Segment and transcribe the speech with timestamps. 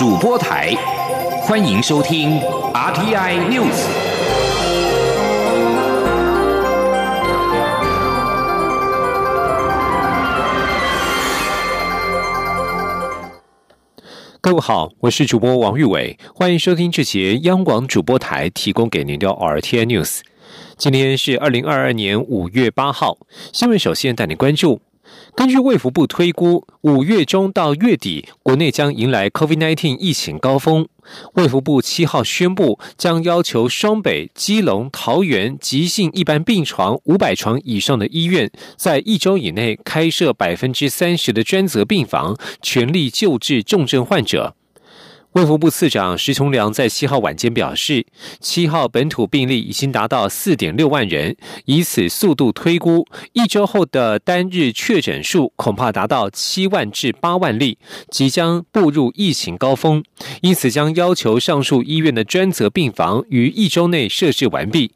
[0.00, 0.74] 主播台，
[1.42, 2.40] 欢迎收听
[2.72, 3.84] RTI News。
[14.40, 20.20] 各位好，我是主播王玉伟，欢迎收听这节央广主播台提供给您的 RTI News。
[20.78, 23.18] 今天是二零二二年五月八号，
[23.52, 24.80] 新闻首先带您关注。
[25.34, 30.86] 根据卫福部推估，五月中到月底，国内将迎来 COVID-19 疫情高峰。
[31.34, 44.54] 卫福部七号宣布，将要求双北、基隆、桃园急性一般病床五百床以上的医院，在一周以内开设百分之三十的专责病房，全力救治重症患者。
[45.34, 48.04] 卫福部次长石崇良在七号晚间表示，
[48.40, 57.78] 七号本土病例已经达到四点六万人，以此速度推估，一周后的单日确诊数恐怕达到七万至八万例，
[58.10, 60.02] 即将步入疫情高峰，
[60.42, 64.90] 因此将要求上述医院的专责病房于一周内设置完毕。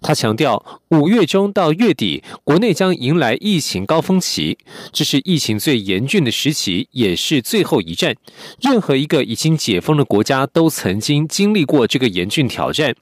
[0.00, 4.58] 他强调，五月中到月底，国内将迎来疫情高峰期，
[4.92, 8.14] 这是疫情最严峻的时期，也是最后一战。
[8.60, 12.94] 任何一个已经解封的国家都曾经经历过这个严峻挑战。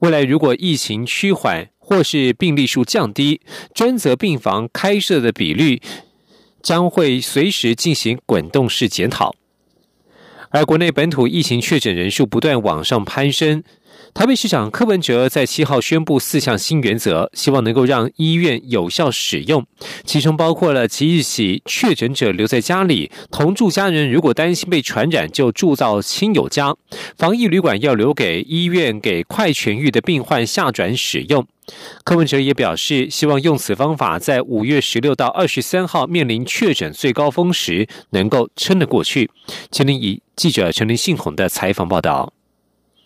[0.00, 3.40] 未来如果疫情趋缓，或是病例数降低，
[3.72, 5.80] 专责病房开设的比率
[6.62, 9.34] 将会随时进行滚动式检讨。
[10.50, 13.62] 而国内本土疫情确诊人数不断往上攀升。
[14.14, 19.64] 台北市长柯文哲在七号宣布四项新原则，希望能够让医院有效使用，
[20.04, 26.74] 其中包括了即日起确诊者留在家里，同住家人如果担心被传染，就住到亲友家。
[27.16, 31.46] 防疫旅馆要留给医院给快痊愈的病患下转使用。
[32.02, 39.30] 柯文哲也表示，希望用此方法，在五月十六到二十三号面临确诊最高峰时，能够撑得过去。
[39.70, 42.32] 请您以记者陈林信宏的采访报道。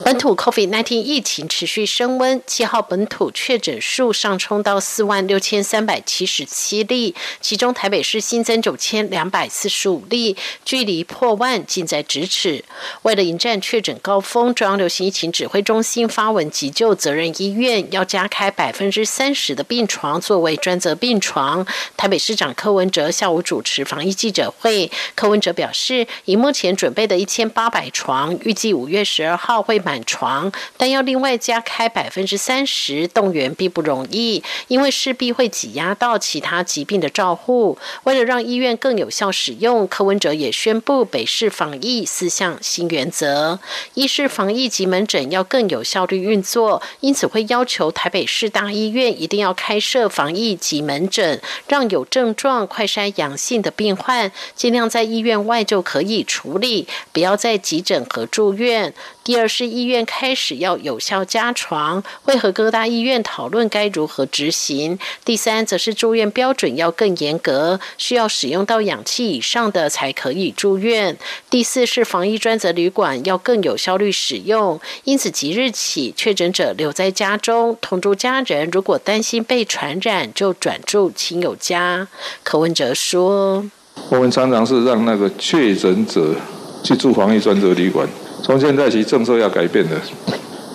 [0.04, 12.64] 本土 COVID-19 疫情持续升温，七号本土确诊数上冲到四万六千三百七十七例，其中台北市新增九千两百四十五例，距离破万近在咫尺。
[13.02, 21.64] 为了迎战确诊高峰，中央流行疫情指挥中心发文急救责任医院要加开百分之三十的病床作为专责病床。
[21.96, 29.91] 台北市长柯文哲下午主持防疫记者会，柯文哲表示，以目前准备的一千八百床，预计五月十二号会满。
[29.92, 37.76] 满床，但要另外加开百分之三十动员并不容易，因为势必会挤压到其他疾病的照护。
[38.04, 43.58] 为了让医院更有效使用，柯文哲也宣布北市防疫四项新原则：
[43.92, 51.38] 一是防疫及门诊要更有效率运作，因此会要求台北市大医院一定要开设防疫及门诊，
[51.68, 58.94] 让有症状快筛阳性的病患尽量在医院外就可以处理，不要在急诊和住院。
[59.24, 64.96] 第二是医医院开始要有效加床，会和各大医院讨论该如何执行。
[65.24, 71.18] 第三则是住院标准要更严格，需要使用到氧气以上的才可以住院。
[71.50, 82.06] 第四是防疫专责旅馆要更有效率使用，因此即日起确诊者留在家中，同住家人如果担心被传染，就转住亲友家。
[82.44, 83.68] 柯文哲说
[84.10, 86.36] ：“我们常常是让那个确诊者
[86.84, 88.08] 去住防疫专责旅馆。”
[88.42, 89.96] 从现在起，政策要改变的，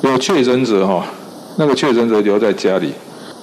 [0.01, 1.05] 有确诊者哈，
[1.57, 2.93] 那个确诊者留在家里，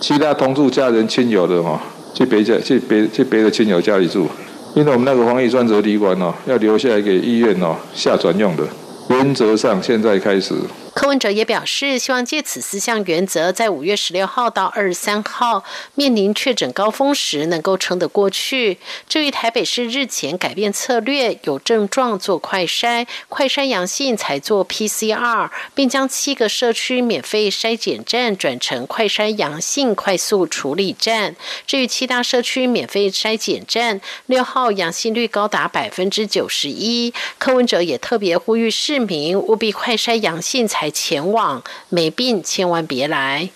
[0.00, 1.78] 其他同住家人亲友的哈，
[2.14, 4.26] 去别家去别去别的亲友家里住，
[4.74, 8.64] 因为我们那个防疫专责旅馆哦，要留下来给医院哦下转用的，
[9.10, 10.54] 原则上现在开始。
[10.94, 15.64] 柯文哲也表示，希望借此四项原则，在五月十六号到二十三号
[15.96, 18.78] 面临确诊高峰时，能够撑得过去。
[19.08, 31.34] 至于台北市日前改变策略，有症状做快筛，快筛阳性才做 PCR，并将七个社区免费筛检站转成快筛阳性快速处理站。
[31.66, 37.12] 至于七大社区免费筛检站，六号阳性率高达百分之九十一。
[37.38, 40.83] 柯文哲也特别呼吁市民务必快筛阳性才。
[40.90, 43.50] 前往没病千万别来。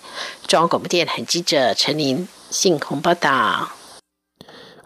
[0.46, 3.77] 中央广播电台记者陈琳信空报道。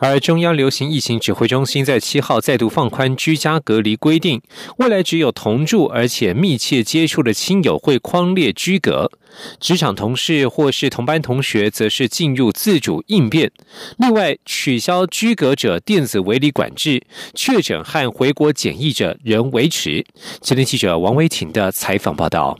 [0.04, 4.42] 而中央流行疫情指挥中心在七号再度放宽居家隔离规定，
[4.78, 9.08] 未来只有同住而且密切接触的亲友会框列居隔，
[9.60, 13.52] 职场同事或是同班同学则是进入自主应变。
[13.96, 17.00] 另外，取消居隔者电子围篱管制，
[17.32, 20.04] 确诊和回国检疫者仍维持。
[20.40, 22.58] 今天记者王维婷的采访报道。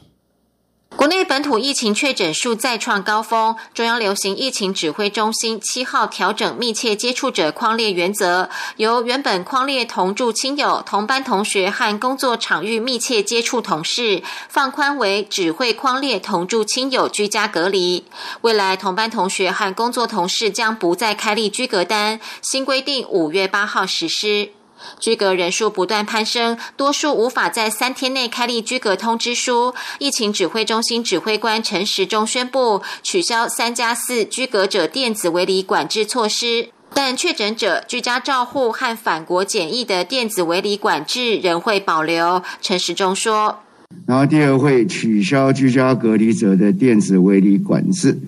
[1.59, 18.05] 疫情确诊数再创高峰，中央流行疫情指挥中心七号调整密切接触者框列原则，由原本框列同住亲友、同班同学和工作场域密切接触同事，放宽为只会框列同住亲友居家隔离。
[18.43, 24.51] 未来同班同学和工作同事将不再开立居隔单，新规定五月八号实施。
[24.99, 29.75] 居隔人数不断攀升，多数无法在三天内开立居隔通知书。
[29.99, 42.43] 疫情指挥中心指挥官陈时中宣布取消三加四居隔者电子围篱管制措施，但确诊者居家照护和返国检疫的电子围篱管制仍会保留。
[42.61, 43.61] 陈时中说
[44.07, 48.19] ：“然后第二会取消居家隔离者的电子围篱管制。”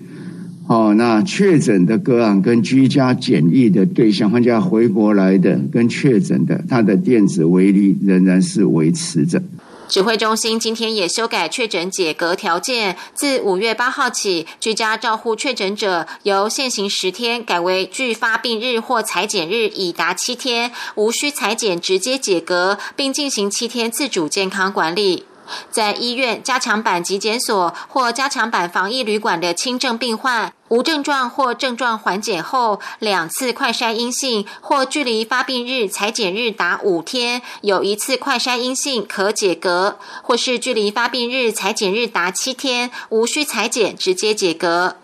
[0.67, 9.41] 好，那确诊的个案跟居家检疫的对象，或者回国来的跟确诊的，他的电子围篱仍然是维持着。
[9.87, 25.25] 指挥中心今天也修改确诊解隔条件，自五月八号起，居家照护确诊者由现行十天改为距发病日或裁剪日已达七天，无需裁剪直接解隔，并进行七天自主健康管理。
[25.69, 44.97] 在医院加强版急检所或加强版防疫旅馆的轻症病患，无症状或症状缓解后两次快筛阴性，或距离发病日裁剪日达五天，有一次快筛阴性可解隔，或是距离发病日裁剪日达七天，无需裁剪直接解隔。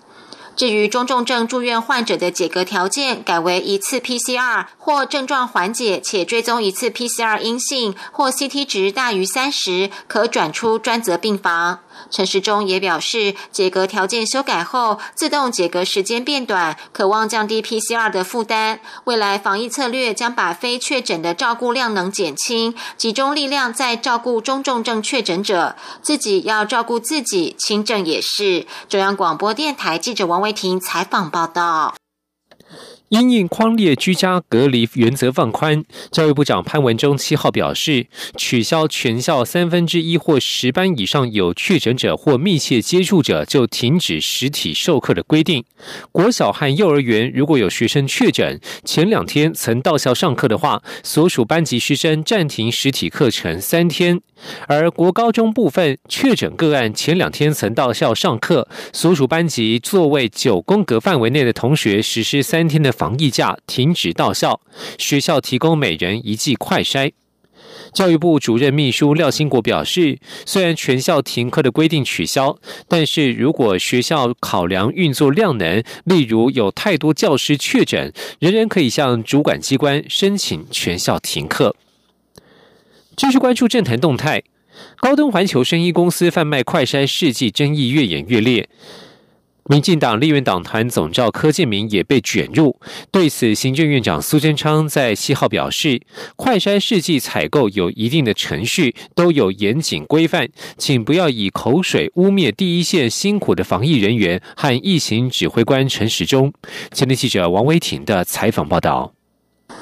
[0.56, 11.80] 至于中重症住院患者的解隔条件，改为一次 PCR 或症状缓解且追踪一次 PCR 阴性，或 CT 值大于三十，可转出专责病房。
[12.09, 18.80] 陈时中也表示，解隔条件修改后，自动解隔时间变短，渴望降低 PCR 的负担。
[19.04, 28.65] 未来防疫策略将把非确诊的照顾量能减轻，集中力量在照顾中重症确诊者，自己要照顾自己，轻症也是。
[28.89, 32.00] 中央广播电台记者王维婷采访报道。
[33.12, 45.66] 因应框列居家隔离原则放宽，教育部长潘文忠七号表示，取消全校三分之一或十班以上有确诊者或密切接触者就停止实体授课的规定。
[46.13, 54.22] 国小和幼儿园如果有学生确诊，前两天曾到校上课的话，所属班级师生暂停实体课程三天。
[54.68, 64.62] 而国高中部分确诊个案前两天曾到校上课，所属班级座位九宫格范围内的同学实施三天的防疫假，停止到校。
[65.00, 67.13] 学校提供每人一剂快筛。
[67.92, 81.75] 教育部主任秘书廖兴国表示，虽然全校停课的规定取消，但是如果学校考量运作量能，例如有太多教师确诊，仍然可以向主管机关申请全校停课。
[83.18, 84.44] 继续关注政坛动态，
[84.97, 88.69] 高登环球生医公司贩卖快筛试剂争议越演越烈。
[89.69, 92.80] 民进党立院党团总召柯建明也被卷入。
[93.12, 96.02] 对此，行政院长苏贞昌在七号表示，
[96.36, 106.52] 快筛试剂采购有一定的程序，都有严谨规范，请不要以口水污蔑第一线辛苦的防疫人员和疫情指挥官陈时中。
[106.92, 109.14] 前天记者王维婷的采访报道。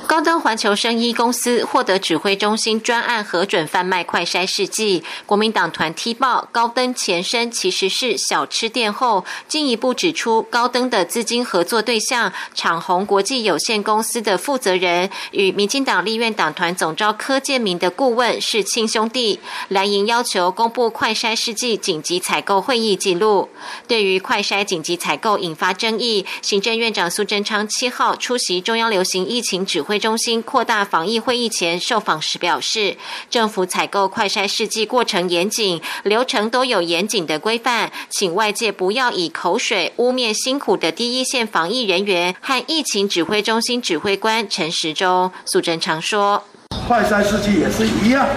[0.07, 19.39] 高登环球生医公司获得指挥中心专案核准贩卖快筛试剂，国民党团踢爆高登前身其实是小吃店后，进一步指出高登的资金合作对象长虹国际有限公司的负责人与民进党立院党团总召柯建明的顾问是亲兄弟。
[19.67, 23.47] 蓝营要求公布快筛试剂紧急采购会议记录。
[23.87, 29.97] 对于快筛紧急采购引发争议，行政院长苏贞昌七号出席中央流行疫情指指挥。
[29.99, 32.97] 中心扩大防疫会议前受访时表示，
[33.29, 45.31] 政府采购快筛试剂过程严谨，流程都有严谨的规范，请外界不要以口水污蔑辛苦的第一线防疫人员和疫情指挥中心指挥官陈时中。
[45.45, 46.43] 苏贞常说，
[46.87, 48.27] 快筛试剂也是一样，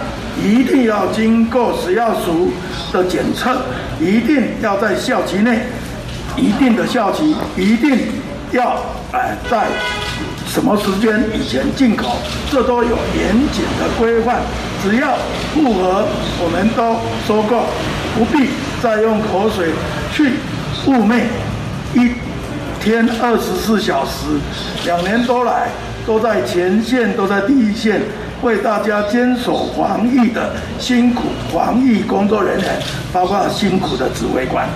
[0.44, 2.50] 一定要经过食药署
[2.92, 3.62] 的检测，
[4.00, 5.60] 一定要在校期内，
[6.36, 7.98] 一定的校期，一定
[8.52, 8.80] 要
[9.12, 9.66] 哎在。
[10.46, 12.16] 什么时间以前进口，
[12.50, 14.42] 这都有严谨的规范。
[14.82, 15.16] 只要
[15.54, 16.04] 符合，
[16.40, 16.96] 我们都
[17.26, 17.64] 收购，
[18.14, 18.50] 不必
[18.82, 19.70] 再用口水
[20.12, 20.34] 去
[20.86, 21.22] 污蔑。
[21.94, 22.12] 一
[22.80, 24.40] 天二十四小时，
[24.84, 25.68] 两年多来
[26.06, 28.02] 都在前线，都在第一线，
[28.42, 32.82] 为大家坚守防疫的辛苦防疫工作人员，
[33.12, 34.68] 包括辛苦的指挥官。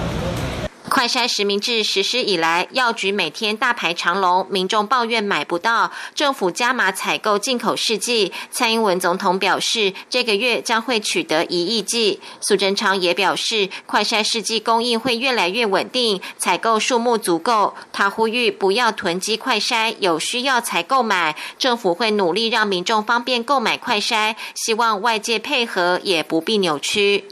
[0.97, 5.93] 快筛实名制实施以来，药局每天大排长龙，民众抱怨买不到。
[6.15, 12.19] 政府加码采购进口试剂，蔡英文总统表示，这个月将会取得一亿剂。
[12.41, 17.75] 苏贞昌也表示，快筛试剂供应会越来越稳定，采购数目足够。
[17.93, 21.37] 他呼吁不要囤积快筛，有需要才购买。
[21.59, 27.27] 政府会努力让民众方便购买快筛，希望外界配合，也不必扭曲。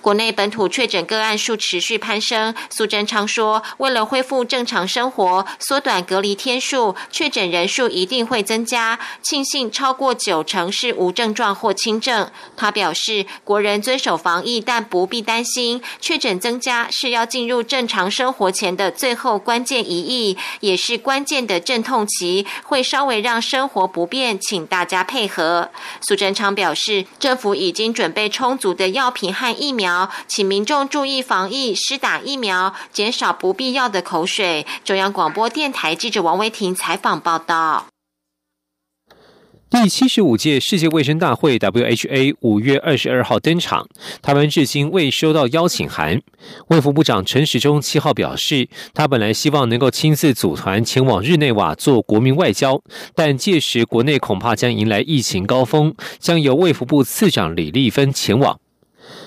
[0.00, 8.98] 国内本土确诊个案数持续攀升，苏贞昌说，为了恢复正常生活，缩短隔离天数，确诊人数一定会增加。
[9.22, 12.30] 庆幸超过九成是无症状或轻症。
[12.56, 15.82] 他表示，国人遵守防疫，但不必担心。
[16.00, 25.70] 确诊增加是要进入正常生活前的最后关键一役，也是关键的阵痛期，会稍微让生活不便，请大家配合。
[26.00, 34.66] 苏贞昌表示，政府已经准备充足的药品和疫疫苗，请民众注意防疫，施打疫苗，减少不必要的口水。
[34.82, 37.88] 中央广播电台记者王维婷采访报道。
[39.68, 43.86] 第七十五届世界卫生大会 （WHA） 五月二十二号登场，
[44.22, 46.22] 台湾至今未收到邀请函。
[46.68, 52.80] 卫福部长陈时中七号表示，他本来希望能够亲自组团前往日内瓦做国民外交，
[53.14, 58.58] 但届时国内恐怕将迎来疫情高峰，将由卫福部次长李丽芬前往。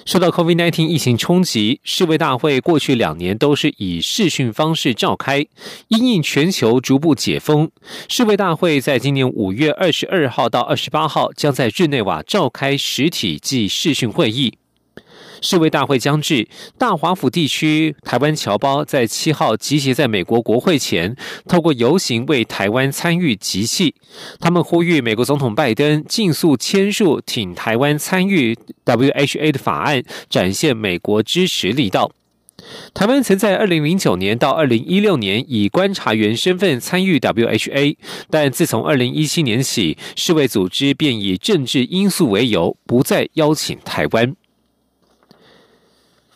[0.05, 5.45] 受到 COVID-19 疫情冲击，世卫大会过去两年都是以视讯方式召开。
[5.89, 7.69] 因应全球逐步解封，
[8.09, 14.60] 世卫大会在今年五月二十二号到二十八号将在日内瓦召开实体暨视讯会议。
[15.41, 21.15] 世卫大会将至，大华府地区台湾侨胞在七号集结在美国国会前，
[21.47, 23.95] 透过游行为台湾参与集气。
[24.39, 32.11] 他们呼吁美国总统拜登尽速签署挺台湾参与 WHA 的法案，展现美国支持力道。
[32.93, 37.97] 台湾曾在二零零九年到二零一六年以观察员身份参与 WHA，
[38.29, 44.35] 但自从二零一七年起，世卫组织便以政治因素为由，不再邀请台湾。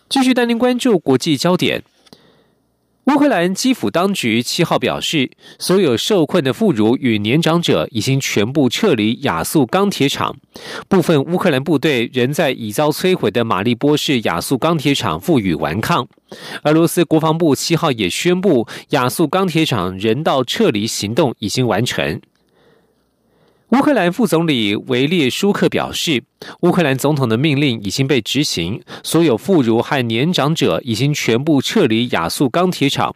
[0.07, 1.83] 继续带您关注国际焦点。
[3.05, 10.35] 乌克兰基辅当局七号表示，所有受困的妇孺与年长者已经全部撤离亚速钢铁厂。
[10.87, 16.07] 部分乌克兰部队仍在已遭摧毁的马利波市亚速钢铁厂负隅顽抗。
[16.63, 22.19] 俄罗斯国防部七号也宣布，亚速钢铁厂人道撤离行动已经完成。
[23.75, 26.23] 乌克兰副总理维列舒克表示，
[26.61, 33.13] 乌克兰总统的命令已经被执行，所有妇孺和年长者已经全部撤离亚速钢铁厂。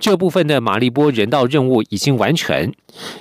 [0.00, 2.72] 这部分的马利波人道任务已经完成。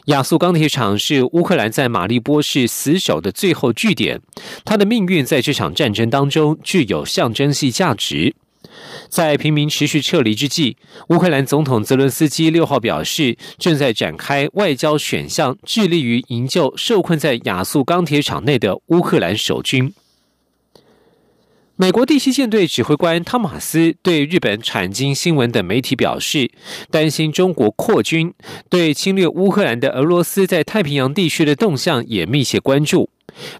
[0.06, 4.20] 亚速钢铁厂是乌克兰在马利波市死守的最后据点，
[4.66, 8.34] 它的命运在这场战争当中具有象征性价值。
[9.10, 10.78] 在平民持续撤离之际，
[11.10, 19.94] 乌克兰总统泽伦斯基六号表示，正在展开外交选项，致力于营救受困在亚速钢铁厂内的乌克兰守军。
[21.76, 26.52] 美国第七舰队指挥官汤马斯对日本产经新闻等媒体表示，
[26.92, 28.34] 担心中国扩军，
[28.70, 33.10] 对侵略乌克兰的俄罗斯在太平洋地区的动向也密切关注。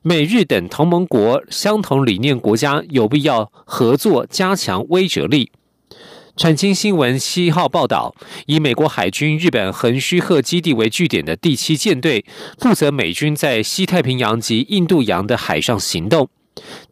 [0.02, 5.52] 美日等同盟国相同理念国家有必要合作，加强威慑力。
[6.38, 12.24] 产经新闻七号报道，以美国海军日本横须贺基地为据点的第七舰队，
[12.58, 16.30] 负责美军在西太平洋及印度洋的海上行动。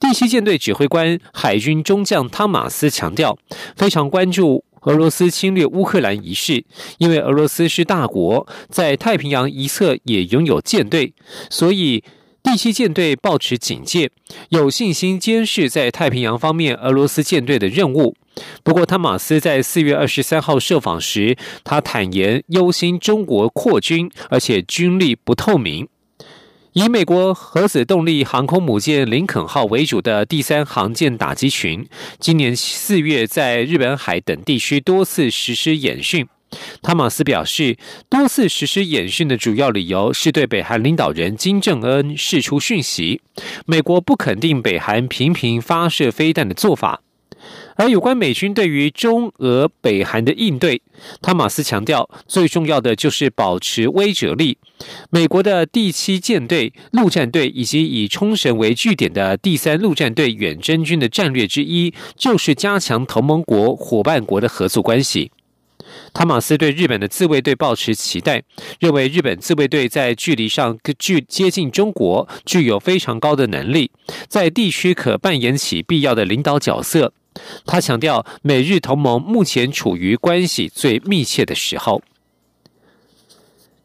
[0.02, 3.38] 第七舰队指挥官海军中将汤马斯强调，
[3.78, 6.66] 非常关注俄罗斯侵略乌克兰一事，
[6.98, 11.14] 因为俄罗斯是大国，在太平洋一侧也拥有舰队，
[11.50, 12.04] 所以。
[12.44, 14.10] 第七舰队保持警戒，
[14.50, 18.16] 有信心监视在太平洋方面俄罗斯舰队的任务。
[18.64, 25.88] 不过，汤马斯在四月二十三号受访时，他坦言忧心中国扩军，而且军力不透明。
[26.74, 31.88] 以美国核子动力航空母舰林肯号为主的第三航舰打击群，
[32.20, 36.28] 今年四月在日本海等地区多次实施演训。
[36.82, 37.78] 汤马斯表示，
[38.10, 43.22] 多次实施演训的主要理由是对北韩领导人金正恩释出讯息，
[43.66, 47.02] 美国不肯定北韩频频发射飞弹的做法。
[47.76, 50.82] 而有关美军对于中俄北韩的应对，
[51.22, 54.58] 汤马斯强调，最重要的就是保持威慑力。
[55.12, 65.32] 美国的第七舰队陆战队以及以冲绳为据点的第三陆战队远征军的战略之一，就是加强同盟国伙伴国的合作关系。
[66.14, 68.44] 汤马斯对日本的自卫队抱持期待，
[68.80, 73.92] 认为日本自卫队在距离上具接近中国，具有非常高的能力，
[74.28, 77.14] 在地区可扮演起必要的领导角色。
[77.66, 82.02] 他强调，美日同盟目前处于关系最密切的时候。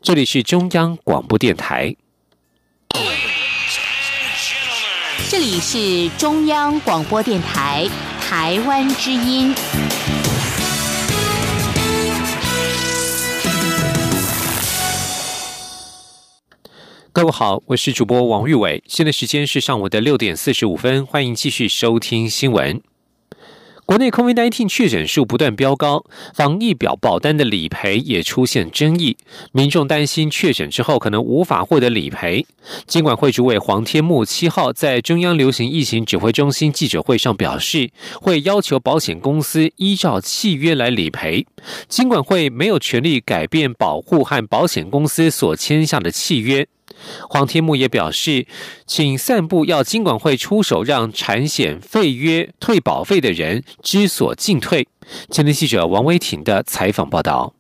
[0.01, 1.95] 这里是中央广播电台。
[5.29, 7.89] 这里是中央广播电台
[8.21, 9.55] 台湾之音。
[17.15, 22.81] 各位好，我是主播王玉伟，现在时间是上午的六点四十五分，欢迎继续收听新闻。
[23.85, 29.19] 国内 COVID-19 确诊数不断飙高，防疫表保单的理赔也出现争议，
[29.53, 32.47] 民众担心确诊之后可能无法获得理赔。
[32.87, 37.91] 金管会主委黄天木七号在中央流行疫情指挥中心记者会上表示，
[38.23, 41.47] 会要求保险公司依照契约来理赔。
[41.89, 46.67] 金管会没有权利改变保护和保险公司所签下的契约。
[47.29, 48.47] 黄天木也表示，
[48.87, 54.87] 请散布要金管会出手让产险废约退保费的人知所进退。
[55.31, 57.55] 前天记者王威婷的采访报道。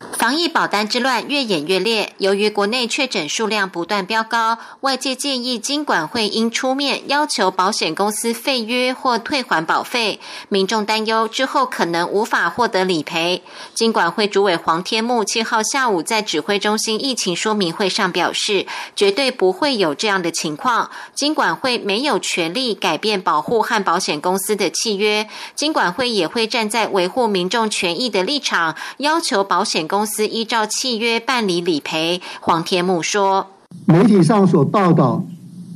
[0.00, 13.42] 防疫保单之乱越演越烈，由于国内确诊数量不断飙高，外界建议金管会应出面要求保险公司废约或退还保费，民众担忧之后可能无法获得理赔。
[13.74, 18.66] 金管会主委黄天木七号下午在指挥中心疫情说明会上表示，
[18.96, 29.89] 绝对不会有这样的情况，金管会没有权利改变保护和保险公司的契约，金管会也会站在维护民众权益的立场，要求保险。
[29.90, 33.48] 公司依照契约办理理赔，黄天木说
[33.86, 35.24] ：“媒体上所报道，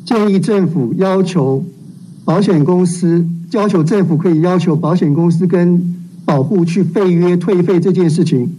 [0.06, 1.64] 建议政府要求
[2.24, 8.54] 保险公司，要求政府可以要求保险公司跟保护去废约退费这件事情，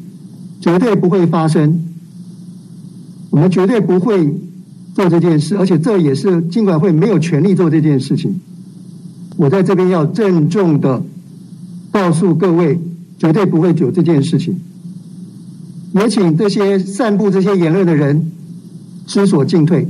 [0.60, 1.86] 绝对不会发生。
[3.30, 4.36] 我们绝对不会
[4.94, 8.42] 做这件事，而且这也是金管会没有权利做这件事情。
[9.38, 11.02] 我在这边要郑重的
[11.94, 12.78] 告诉各位，
[13.18, 14.60] 绝对不会有这件事情。”
[15.96, 18.32] 也请这些散布这些言论的人
[19.08, 19.88] 知所进退。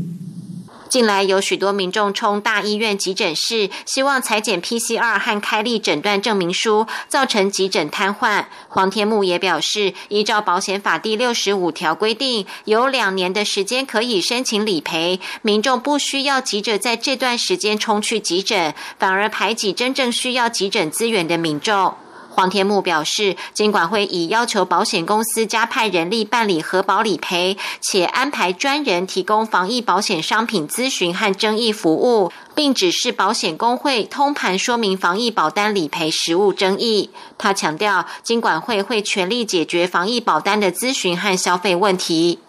[0.88, 8.46] 近来有许多民众冲大医院急诊室，希望裁剪 PCR 和开立诊断证明书，造成急诊瘫痪。
[8.70, 21.96] 黄天木也表示，依照保险法第六十五条规定，有两年的时间可以申请理赔，民众不需要急着在这段时间冲去急诊，反而排挤真正需要急诊资源的民众。
[22.36, 37.10] 黄天木表示，尽管会以要求保险公司加派人力办理核保理赔，且安排专人提供防疫保险商品咨询和争议服务，并指示保险工会通盘说明防疫保单理赔实务争议。
[37.38, 42.40] 他强调，金管会会全力解决防疫保单的咨询和消费问题。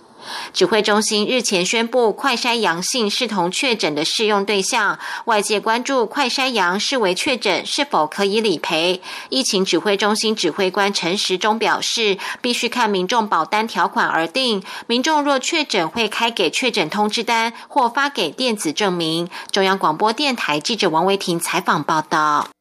[0.53, 9.01] 指挥中心日前宣布，快筛阳性视同确诊的适用对象，外界关注快筛阳视为确诊是否可以理赔。
[9.29, 14.63] 疫情指挥中心指挥官陈时中表示，必须看民众保单条款而定。
[14.87, 19.29] 民众若确诊，会开给确诊通知单或发给电子证明。
[19.51, 22.56] 中央广播电台记者王维婷采访报道。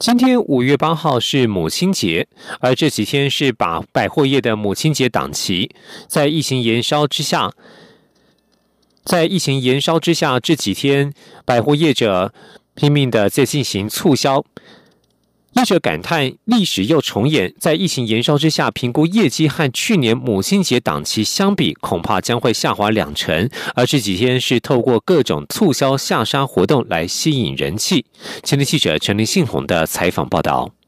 [0.00, 2.26] 今天五月八号是母亲节，
[2.60, 5.70] 而这几天是把百货业的母亲节档期。
[6.06, 7.52] 在疫情延烧之下，
[9.04, 11.12] 在疫情延烧之下，这几天
[11.44, 12.32] 百货业者
[12.74, 14.42] 拼命的在进行促销。
[15.54, 23.50] 业者感叹，历史又重演，在疫情延烧之下，评估业绩和去年母亲节档期相比，恐怕将会下滑两成。
[23.74, 28.06] 而这几天是透过各种促销下杀活动来吸引人气。
[28.42, 30.79] 前天记者陈林信宏的采访报道。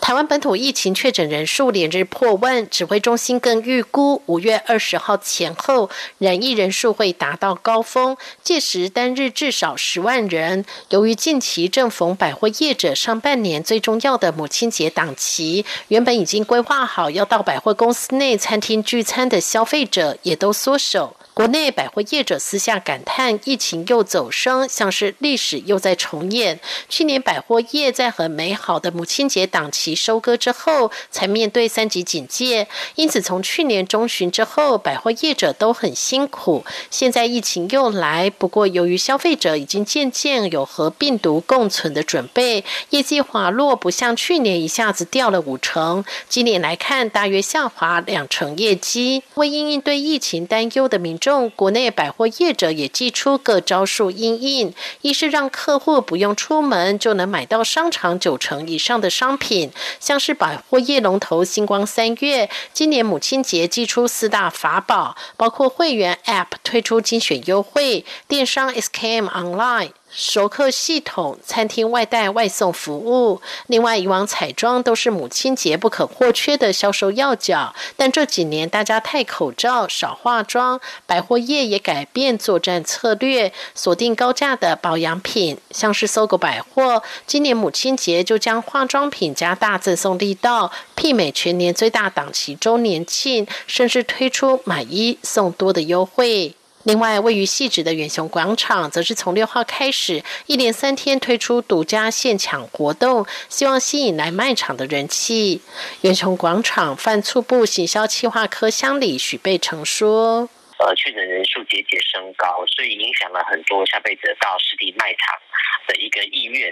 [0.00, 10.66] 台湾本土疫情确诊人数连日破万，指挥中心更预估五月二十号前后染疫人数会达到高峰，届时单日至少十万人。
[10.90, 21.16] 由于近期正逢百货业者上半年最重要的母亲节档期，原本已经规划好要到百货公司内餐厅聚餐的消费者也都缩手。
[21.34, 26.60] 国内百货业者私下感叹，疫情又走升，像是历史又在重演。
[26.88, 36.64] 去年百货业在很美好的母亲节档期收割之后，才面对三级警戒，因此从去年中旬之后，百货业者都很辛苦。
[36.88, 49.24] 现在疫情又来，不过由于消费者已经渐渐有和病毒共存的准备，业绩滑落不像去年一下子掉了五成，今年来看大约下滑两成业绩。
[49.34, 51.18] 为应应对疫情担忧的民。
[51.24, 69.92] 众国内百货业者也祭出各招数应应，一是让客户不用出门就能买到商场九成以上的商品，像是百货业龙头星光三月，今年母亲节祭出四大法宝，包括会员 App 推出精选优惠，电商 SKM Online。
[70.16, 73.40] 熟客系统、餐厅外带外送服务。
[73.66, 85.58] 另外，以往彩妆都是母亲节不可或缺的销售要角，但这几年大家戴口罩、少化妆，百货业也改变作战策略，锁定高价的保养品。
[85.70, 96.54] 像是搜狗百货，今年母亲节就将化妆品加大赠送力道，媲美全年最大档期周年庆，甚至推出买一送多的优惠。
[96.84, 105.62] 另外，位于细致的远雄广场，则是从六号开始，一连三天推出独家现抢活动，希望吸引来卖场的人气。
[106.02, 110.46] 远雄广场犯促部行销企划科乡里许贝成说
[110.78, 115.40] ：“呃，确诊人数节节升高，所以影响了很多消费者到实体卖场
[115.88, 116.70] 的一个意愿。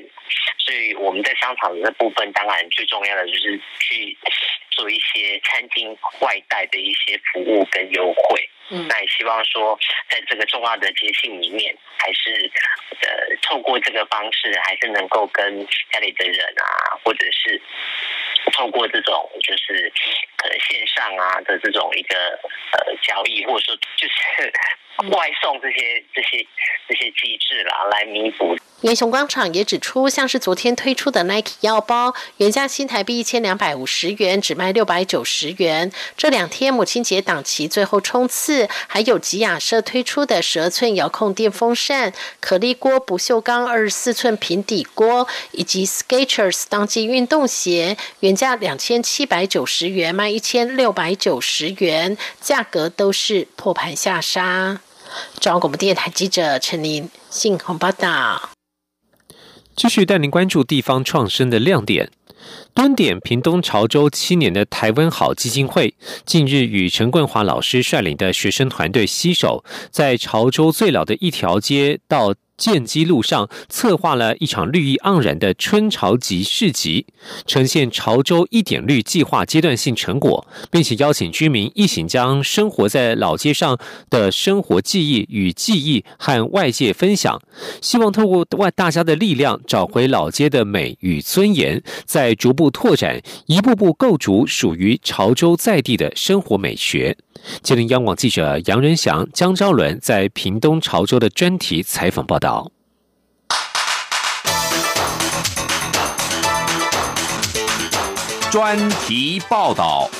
[0.58, 4.14] 所以我们在商场的部分，当然最重要的就是去
[4.72, 8.46] 做一些餐厅外带的一些服务跟优惠。”
[8.88, 12.50] 那也希望说，在这个重要的节庆里面，还是
[13.02, 17.60] 呃，透过这个方式，还是能够跟家里的人啊，或者是
[18.52, 19.92] 透过这种就是
[20.42, 22.16] 可能线上啊的这种一个
[22.72, 24.52] 呃交易，或者说就是
[25.10, 26.44] 外送这些这些
[26.88, 28.56] 这些机制啦，来弥补。
[28.82, 35.92] 元雄广场也指出，像是昨天推出的 Nike 腰包，原价新台币一千两百五十元，只卖六百九十元。
[36.16, 54.80] 这两天母亲节档期最后冲刺，还有吉雅社推出的十二寸遥控电风扇、可丽锅不锈钢二十四寸平底锅，以及 Skechers 当季运动鞋，原价两千七百九十元，卖一千六百九十元，价格都是破盘下杀。
[55.38, 58.48] 中央广播电台记者陈琳信鸿报道。
[59.76, 62.10] 继续带您关注地方创生的亮点。
[62.72, 72.34] 蹲点屏东潮州七年的台湾好基金会，近日与陈冠华老师率领的学生团队携手，在潮州最老的一条街到。
[72.62, 77.06] 建基路上策划了一场绿意盎然的春潮集市集，
[77.44, 83.76] 呈现潮州一点绿计划阶段性成果，并且邀请居民一起将生活在老街上
[84.08, 87.42] 的生活记忆与记忆和外界分享，
[87.80, 97.16] 希望透过外大家的力量，找回老街的美与尊严，再逐步拓展，一步步构筑属于潮州在地的生活美学。
[97.62, 102.70] 吉林央广记者杨仁祥、江昭伦在屏东潮州的专题采访报道。
[108.50, 110.10] 专题报道。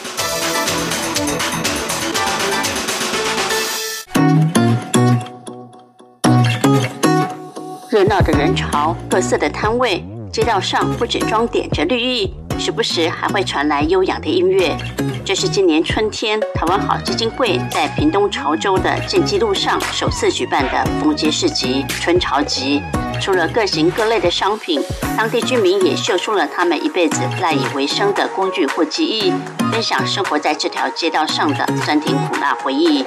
[7.90, 12.34] 热闹的人潮，各色的摊位，街道上不止装点着绿意。
[12.58, 14.76] 时不时还会传来悠扬的音乐。
[15.24, 22.82] 这是今年春天台湾好基金会在屏东潮州的建基路上首次举办的逢街市集——春潮集。
[23.20, 24.82] 除了各型各类的商品，
[25.16, 29.32] 当地居民也秀出了他们一辈子赖以为生的工具或技艺，
[29.70, 33.04] 分享生活在这条街道上的酸甜苦辣回忆。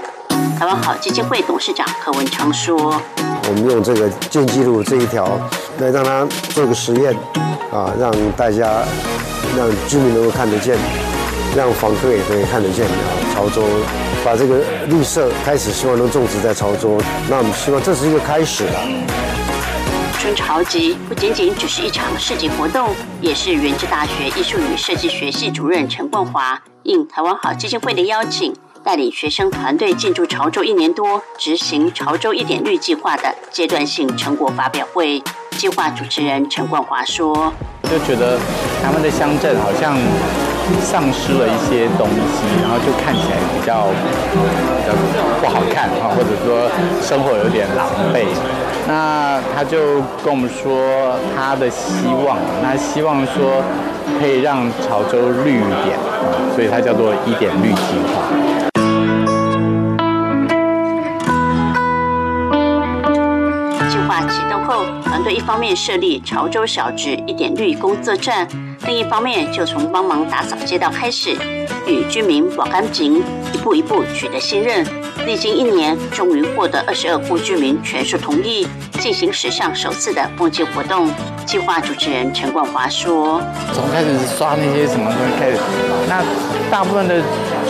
[0.58, 3.01] 台湾好基金会董事长柯文昌说
[3.47, 5.39] ：“我们用这个建基路这一条
[5.79, 7.13] 来让他做个实验，
[7.71, 8.84] 啊，让大家。”
[9.55, 10.75] 让居民能够看得见，
[11.55, 12.86] 让访客也可以看得见。
[13.34, 13.62] 潮州
[14.25, 16.99] 把这个绿色开始，希望能种植在潮州。
[17.29, 18.81] 那我们希望这是一个开始了。
[20.19, 22.89] 春潮集不仅仅只是一场市集活动，
[23.21, 28.53] 也是原治大学艺术与设计学系主任陈冠华应台湾好基金会的邀请，
[28.85, 35.23] 带领学生团队进驻潮州一年多，执行潮州一点绿计划的阶段性成果发表会。
[35.57, 37.51] 计划主持人陈冠华说。
[37.89, 38.37] 就觉得
[38.83, 39.97] 他们的乡镇好像
[40.81, 43.87] 丧失了一些东西，然后就看起来比较
[44.31, 44.93] 比较
[45.41, 46.69] 不好看啊，或者说
[47.01, 48.23] 生活有点狼狈。
[48.87, 53.63] 那他就跟我们说他的希望，那希望说
[54.19, 55.97] 可以让潮州绿一点，
[56.53, 57.81] 所以它叫做一点绿计
[58.13, 58.64] 划。
[65.25, 68.47] 对一方面设立潮州小值一点绿工作站，
[68.85, 71.35] 另一方面就从帮忙打扫街道开始，
[71.87, 74.85] 与居民保干净，一步一步取得信任。
[75.25, 78.67] 历经一年，终于获得二十二户居民全数同意，
[78.99, 81.09] 进行史上首次的募集活动。
[81.47, 83.41] 计划主持人陈冠华说
[83.73, 85.57] ：“从开始刷那些什么东西开始，
[86.07, 86.23] 那
[86.71, 87.19] 大部分的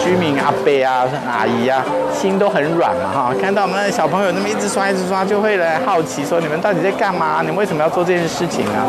[0.04, 7.41] 居民阿伯啊、阿姨啊，心都很软嘛哈，看到我们小朋友那么一直刷、一直刷，就会来好奇说：你们到底在干嘛？
[7.41, 8.88] 你们为什么要做这件事情啊？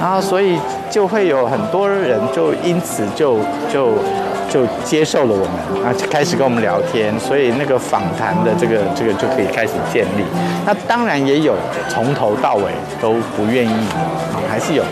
[0.00, 0.58] 然后所以
[0.90, 3.38] 就会有很多人就因此就
[3.72, 3.92] 就。”
[4.46, 10.22] 就接受了我们，啊，就开始跟我们聊天，所以那个访谈的这个这个就可以开始建立。
[10.64, 11.56] 那当然也有
[11.88, 13.98] 从头到尾都不愿意的，
[14.30, 14.84] 啊，还是有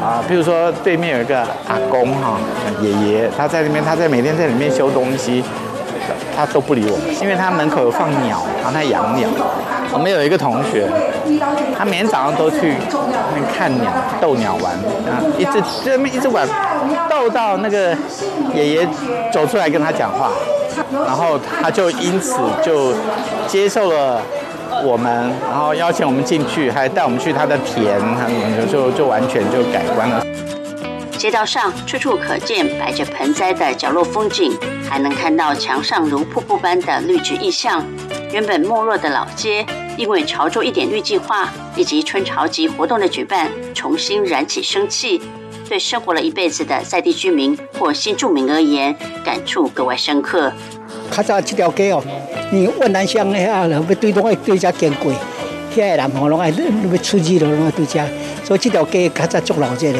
[0.00, 2.38] 啊，比如说对面有一个阿公哈，
[2.80, 5.44] 爷爷，他在那边，他在每天在里面修东西。
[6.34, 9.28] 他都不理我们，因为他门口有放鸟，然后他养鸟。
[9.92, 10.88] 我们有一个同学，
[11.76, 12.74] 他每天早上都去
[13.34, 14.72] 那看鸟、逗鸟玩，
[15.08, 16.46] 啊，一直这么一直玩，
[17.08, 17.96] 逗到那个
[18.54, 18.88] 爷爷
[19.32, 20.30] 走出来跟他讲话，
[21.04, 22.94] 然后他就因此就
[23.46, 24.22] 接受了
[24.84, 30.24] 我们，然后邀请我们进去，还带我们去他的田，他就就完全就改观了。
[31.18, 34.56] 街道上处处可见摆着盆栽的角落风景，
[34.88, 37.84] 还能看到墙上如瀑布般的绿植意象。
[38.32, 39.66] 原本没落的老街，
[39.96, 45.20] 因为潮州一点绿计划以及春潮集活动的举办，重新燃起生气。
[45.68, 50.52] 对生活了一辈子的在地居民或新住民而言，感触格外深刻。
[51.12, 52.02] 较早这条街哦，
[52.50, 55.12] 你万南乡的啊，要对东爱对家见鬼，
[55.72, 58.04] 遐个人吼拢爱要出去了，拢爱对家，
[58.44, 59.98] 所以这条街较早足老这个。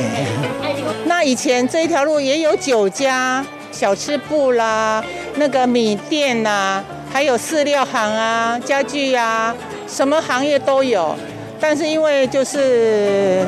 [1.05, 5.05] 那以前这一条路也有酒家、小吃部啦，
[5.37, 6.83] 那个米店呐，
[7.13, 9.55] 还有饲料行啊、家具啊，
[9.87, 11.15] 什么行业都有。
[11.61, 13.45] 但是因为就是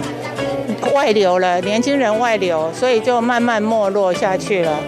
[0.92, 4.78] 外流了，年轻人外流，所以就慢慢没落下去了。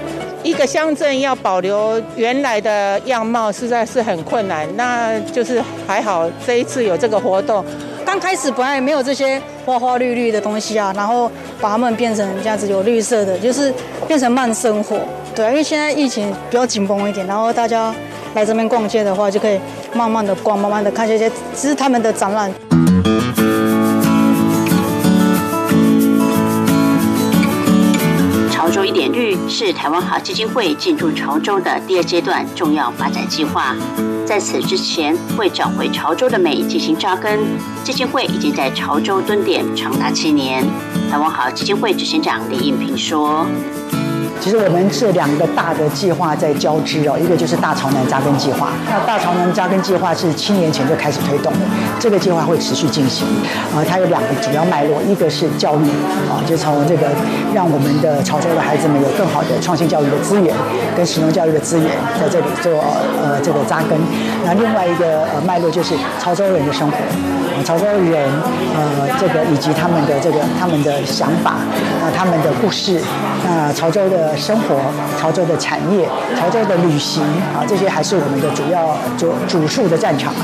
[0.43, 4.69] 一个乡镇要保留原来的样貌，实在是很困难。
[4.77, 7.65] 那就是还好这一次有这个活动。
[8.05, 13.73] 刚开始本来没有这些花花绿绿的东西啊，然后把它们变成这样子有绿色的，就是
[14.07, 14.99] 变成慢生活。
[15.35, 17.95] 对，因为现在疫情比较紧绷一点，然后大家
[18.35, 19.59] 来这边逛街的话，就可以
[19.94, 22.53] 慢慢的逛，慢慢的看这些，这是他们的展览。
[28.51, 33.77] 潮州一点绿是台湾好基金会进驻潮州的第二阶段重要发展计划。
[34.27, 37.38] 在此之前，为找回潮州的美进行扎根，
[37.85, 40.64] 基金会已经在潮州蹲点长达七年。
[41.11, 43.47] 台湾好基金会执行长李应平说。
[44.40, 48.73] 其实我们这两个大的计划在交织哦，一个就是大潮南扎根计划。
[48.90, 51.61] 那大潮南扎根计划是七年前就开始推动的，
[51.99, 53.27] 这个计划会持续进行。
[53.75, 55.88] 呃，它有两个主要脉络，一个是教育
[56.29, 57.09] 啊，就从这个
[57.55, 60.55] 让我们的潮州的孩子们有更好的创新教育的资源
[60.97, 61.88] 跟实用教育的资源，
[62.20, 62.85] 在这里做
[63.23, 63.99] 呃这个扎根。
[64.44, 66.97] 那另外一个呃脉络就是潮州人的生活，
[67.64, 68.29] 潮州人
[68.77, 71.53] 呃这个以及他们的这个他们的想法
[72.00, 73.00] 啊，他们的故事
[73.44, 74.33] 那潮州的。
[74.37, 74.77] 生活，
[75.18, 76.07] 潮州的产业，
[76.38, 77.22] 潮州的旅行
[77.55, 80.35] 啊，这些还是我们的主要主主述的战场。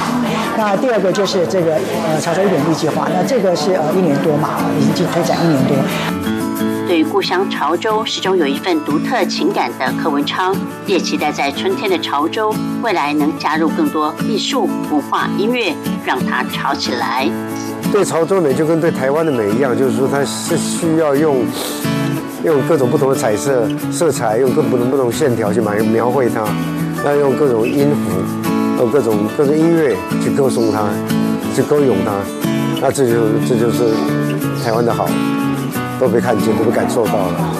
[0.56, 6.39] 那第二个就是这个呃潮州一点一计划，那这个是呃一年多嘛，已经推展一年多。
[6.90, 10.52] 对于故乡潮州，始终有一份独特情感的柯文昌，
[10.88, 15.72] 也期待在春天的潮州，未来能加入更多艺术、文化、音乐，
[16.04, 17.30] 让它潮起来。
[17.92, 21.44] 对潮州美就跟对台湾的美一样，就是说它是需要用。
[22.42, 26.44] 用各种不同的彩色色彩，用各不同不同线条去描描绘它，
[27.04, 28.10] 那用各种音符，
[28.78, 30.88] 用各种各种音乐去歌颂它，
[31.54, 32.10] 去歌咏它，
[32.80, 33.14] 那这就
[33.48, 33.94] 这就是
[34.64, 35.06] 台湾的好，
[36.00, 37.54] 都被看见，都被感受到了。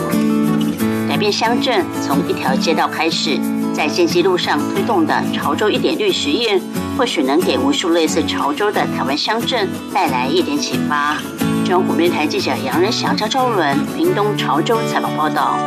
[1.07, 3.39] 改变乡镇从一条街道开始，
[3.75, 6.59] 在建基路上推动的潮州一点绿实验，
[6.97, 11.19] 或许能给无数类似潮州的台湾乡镇带来一点启发。
[11.67, 15.59] 中央电台记者杨仁祥、张昭伦，屏东潮州采访报道。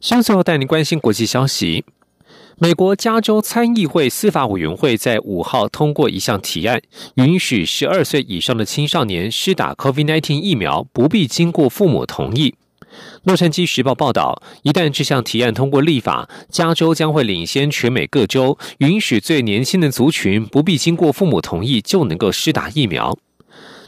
[0.00, 1.86] 现在带您关心国际消息。
[2.62, 6.80] 美国加州参议会司法委员会在五号通过一项提案，
[7.16, 12.54] 允许十二岁以上的青少年施打 COVID-19 疫苗，不必经过父母同意。
[13.24, 23.18] 洛杉矶时报报道，一旦这项提案通过立法，加州将会领先全美各州，允许最年轻的族群不必经过父母同意就能够施打疫苗。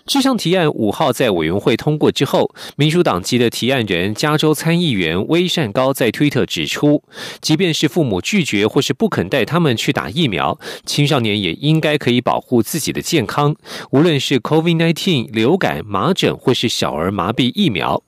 [0.07, 7.03] 这项提案五号在委员会通过之后，民主党籍的提案人加州参议员威善高在推特指出，
[7.41, 13.57] 即便是父母拒绝或是不肯带他们去打疫苗，青少年也应该可以保护自己的健康，
[13.93, 18.03] 无论是 COVID-19 流感、麻疹或是小儿麻痹疫苗。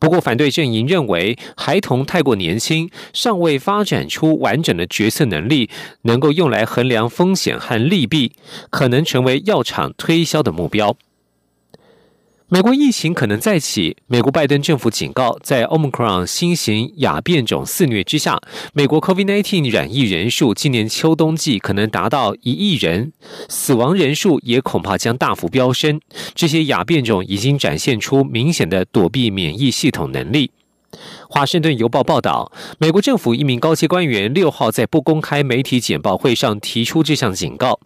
[0.00, 5.70] 不过，反对阵营认为，孩童太过年轻，尚未发展出完整的决策能力，
[6.02, 8.32] 能够用来衡量风险和利弊，
[8.70, 10.96] 可能成为药厂推销的目标。
[12.50, 13.94] 美国疫情可能再起。
[14.06, 18.40] 美国拜登政府警告，在 Omicron 新型亚变种肆虐之下，
[18.72, 23.12] 美国 COVID-19 染疫人数今年秋冬季可能达到一亿人，
[23.50, 26.00] 死亡人数也恐怕将大幅飙升。
[26.34, 30.50] 这些亚变种已经展现出明显的躲避免疫系统能力。
[31.28, 37.78] 华盛顿邮报报道，美国政府一名高级官员六号在不公开媒体简报会上提出这项警告。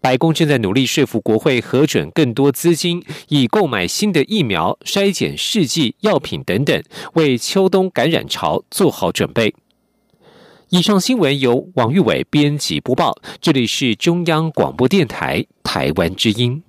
[0.00, 6.82] 白宫正在努力说服国会核准更多资金，以购买新的疫苗、筛检试剂、药品等等，
[7.14, 9.54] 为秋冬感染潮做好准备。
[10.70, 16.62] 以上新闻由王玉伟编辑播报，这里是中央广播电台台湾之音。